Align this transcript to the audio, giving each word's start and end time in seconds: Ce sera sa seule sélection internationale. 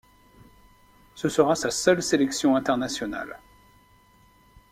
Ce 1.13 1.29
sera 1.29 1.53
sa 1.53 1.69
seule 1.69 2.01
sélection 2.01 2.55
internationale. 2.55 3.39